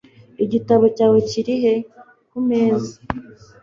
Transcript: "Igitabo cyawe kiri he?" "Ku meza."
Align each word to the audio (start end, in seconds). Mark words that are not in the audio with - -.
"Igitabo 0.43 0.85
cyawe 0.95 1.17
kiri 1.29 1.55
he?" 1.63 1.75
"Ku 2.29 2.39
meza." 2.47 2.93